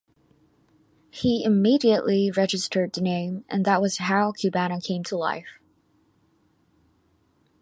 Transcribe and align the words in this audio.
He 1.11 1.43
immediately 1.43 2.31
registered 2.31 2.91
the 2.91 3.01
name 3.01 3.45
and 3.47 3.65
that 3.65 3.83
was 3.83 3.97
how 3.99 4.31
Cubana 4.31 4.83
came 4.83 5.03
to 5.03 5.15
life. 5.15 5.59